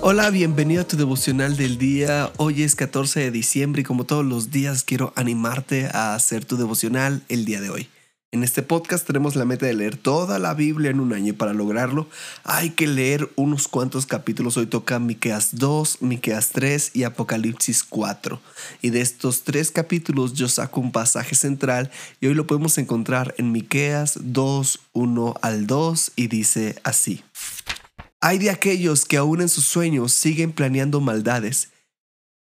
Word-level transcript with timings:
Hola, 0.00 0.30
bienvenido 0.30 0.82
a 0.82 0.86
tu 0.86 0.96
devocional 0.96 1.56
del 1.56 1.78
día. 1.78 2.30
Hoy 2.36 2.62
es 2.62 2.74
14 2.74 3.20
de 3.20 3.30
diciembre 3.30 3.82
y 3.82 3.84
como 3.84 4.04
todos 4.04 4.24
los 4.24 4.50
días 4.50 4.84
quiero 4.84 5.12
animarte 5.16 5.86
a 5.92 6.14
hacer 6.14 6.44
tu 6.44 6.56
devocional 6.56 7.22
el 7.28 7.44
día 7.44 7.60
de 7.60 7.70
hoy. 7.70 7.88
En 8.34 8.42
este 8.42 8.62
podcast 8.62 9.06
tenemos 9.06 9.36
la 9.36 9.44
meta 9.44 9.66
de 9.66 9.74
leer 9.74 9.96
toda 9.96 10.40
la 10.40 10.54
Biblia 10.54 10.90
en 10.90 10.98
un 10.98 11.12
año 11.12 11.28
y 11.28 11.32
para 11.32 11.52
lograrlo 11.52 12.08
hay 12.42 12.70
que 12.70 12.88
leer 12.88 13.30
unos 13.36 13.68
cuantos 13.68 14.06
capítulos. 14.06 14.56
Hoy 14.56 14.66
toca 14.66 14.98
Miqueas 14.98 15.50
2, 15.52 16.02
Miqueas 16.02 16.48
3 16.50 16.90
y 16.94 17.04
Apocalipsis 17.04 17.84
4. 17.84 18.40
Y 18.82 18.90
de 18.90 19.02
estos 19.02 19.44
tres 19.44 19.70
capítulos 19.70 20.32
yo 20.32 20.48
saco 20.48 20.80
un 20.80 20.90
pasaje 20.90 21.36
central 21.36 21.92
y 22.20 22.26
hoy 22.26 22.34
lo 22.34 22.46
podemos 22.46 22.76
encontrar 22.78 23.36
en 23.38 23.52
Miqueas 23.52 24.18
2, 24.20 24.80
1 24.94 25.34
al 25.40 25.68
2 25.68 26.12
y 26.16 26.26
dice 26.26 26.74
así. 26.82 27.22
Hay 28.26 28.38
de 28.38 28.48
aquellos 28.48 29.04
que 29.04 29.18
aún 29.18 29.42
en 29.42 29.50
sus 29.50 29.66
sueños 29.66 30.10
siguen 30.10 30.52
planeando 30.52 31.02
maldades 31.02 31.68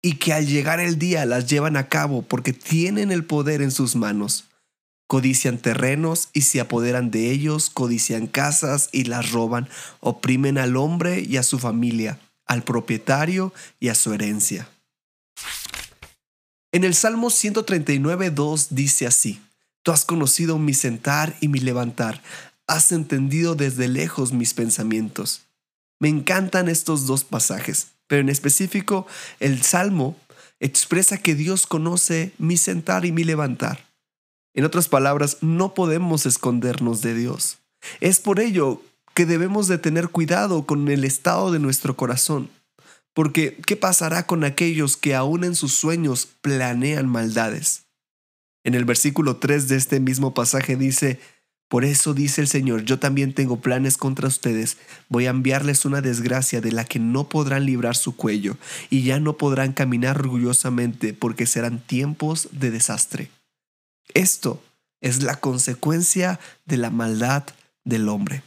y 0.03 0.17
que 0.17 0.35
al 0.35 0.47
llegar 0.47 0.79
el 0.79 0.99
día 0.99 1.25
las 1.25 1.47
llevan 1.47 1.79
a 1.79 1.89
cabo 1.89 2.21
porque 2.21 2.53
tienen 2.53 3.11
el 3.11 3.25
poder 3.25 3.63
en 3.63 3.71
sus 3.71 3.97
manos. 3.97 4.45
Codician 5.07 5.57
terrenos 5.57 6.29
y 6.35 6.43
se 6.43 6.61
apoderan 6.61 7.11
de 7.11 7.31
ellos, 7.31 7.71
codician 7.71 8.27
casas 8.27 8.91
y 8.93 9.05
las 9.05 9.33
roban, 9.33 9.71
oprimen 10.01 10.59
al 10.59 10.77
hombre 10.77 11.21
y 11.27 11.39
a 11.39 11.43
su 11.43 11.59
familia, 11.59 12.21
al 12.45 12.63
propietario 12.63 13.55
y 13.79 13.89
a 13.89 13.95
su 13.95 14.13
herencia. 14.13 14.69
En 16.73 16.85
el 16.85 16.95
Salmo 16.95 17.31
139.2 17.31 18.67
dice 18.69 19.07
así, 19.07 19.41
Tú 19.83 19.93
has 19.93 20.05
conocido 20.05 20.59
mi 20.59 20.75
sentar 20.75 21.39
y 21.41 21.49
mi 21.49 21.59
levantar, 21.59 22.23
has 22.67 22.93
entendido 22.93 23.55
desde 23.55 23.89
lejos 23.89 24.35
mis 24.35 24.53
pensamientos. 24.53 25.47
Me 26.01 26.09
encantan 26.09 26.69
estos 26.69 27.07
dos 27.07 27.25
pasajes, 27.25 27.89
pero 28.07 28.23
en 28.23 28.31
específico 28.31 29.07
el 29.39 29.63
Salmo 29.63 30.17
expresa 30.59 31.19
que 31.19 31.35
Dios 31.35 31.67
conoce 31.67 32.33
mi 32.39 32.57
sentar 32.57 33.05
y 33.05 33.13
mi 33.13 33.23
levantar. 33.23 33.87
En 34.55 34.65
otras 34.65 34.89
palabras, 34.89 35.39
no 35.43 35.75
podemos 35.75 36.27
escondernos 36.27 37.03
de 37.03 37.15
Dios. 37.15 37.59
Es 38.01 38.19
por 38.19 38.41
ello 38.41 38.83
que 39.15 39.27
debemos 39.27 39.69
de 39.69 39.79
tener 39.79 40.09
cuidado 40.09 40.67
con 40.67 40.89
el 40.89 41.05
estado 41.05 41.53
de 41.53 41.59
nuestro 41.59 41.97
corazón. 41.97 42.51
Porque, 43.13 43.59
¿qué 43.67 43.77
pasará 43.77 44.27
con 44.27 44.45
aquellos 44.45 44.97
que 44.97 45.15
aún 45.15 45.45
en 45.45 45.55
sus 45.55 45.73
sueños 45.75 46.29
planean 46.41 47.09
maldades? 47.09 47.85
En 48.65 48.75
el 48.75 48.85
versículo 48.85 49.37
3 49.37 49.69
de 49.69 49.77
este 49.77 50.01
mismo 50.01 50.35
pasaje 50.35 50.77
dice, 50.77 51.19
por 51.71 51.85
eso 51.85 52.15
dice 52.15 52.41
el 52.41 52.49
Señor, 52.49 52.83
yo 52.83 52.99
también 52.99 53.33
tengo 53.33 53.61
planes 53.61 53.97
contra 53.97 54.27
ustedes, 54.27 54.77
voy 55.09 55.27
a 55.27 55.31
enviarles 55.31 55.85
una 55.85 56.01
desgracia 56.01 56.61
de 56.61 56.73
la 56.73 56.85
que 56.85 56.99
no 56.99 57.29
podrán 57.29 57.65
librar 57.65 57.95
su 57.95 58.17
cuello, 58.17 58.57
y 58.91 59.05
ya 59.05 59.21
no 59.21 59.37
podrán 59.37 59.73
caminar 59.73 60.19
orgullosamente 60.19 61.15
porque 61.15 61.47
serán 61.47 61.79
tiempos 61.79 62.49
de 62.51 62.73
desastre. 62.73 63.31
Esto 64.15 64.61
es 65.01 65.23
la 65.23 65.37
consecuencia 65.37 66.41
de 66.67 66.77
la 66.77 66.91
maldad 66.91 67.45
del 67.85 68.09
hombre. 68.09 68.43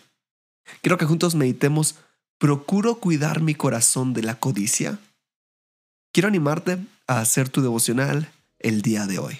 Quiero 0.81 0.97
que 0.97 1.05
juntos 1.05 1.33
meditemos, 1.33 1.95
¿procuro 2.38 2.95
cuidar 2.95 3.41
mi 3.41 3.55
corazón 3.55 4.11
de 4.11 4.23
la 4.23 4.35
codicia? 4.35 4.99
Quiero 6.11 6.27
animarte 6.27 6.77
a 7.07 7.21
hacer 7.21 7.47
tu 7.47 7.61
devocional 7.61 8.29
el 8.59 8.81
día 8.81 9.07
de 9.07 9.19
hoy. 9.19 9.39